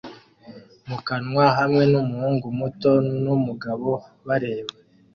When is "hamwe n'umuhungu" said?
1.59-2.47